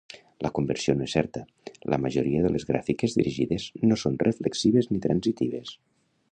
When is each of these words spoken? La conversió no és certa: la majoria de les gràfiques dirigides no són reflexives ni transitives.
La 0.43 0.49
conversió 0.59 0.95
no 1.01 1.05
és 1.07 1.13
certa: 1.17 1.43
la 1.93 1.99
majoria 2.07 2.41
de 2.45 2.51
les 2.55 2.65
gràfiques 2.71 3.15
dirigides 3.21 3.69
no 3.91 4.01
són 4.05 4.19
reflexives 4.27 4.93
ni 4.95 5.07
transitives. 5.09 5.79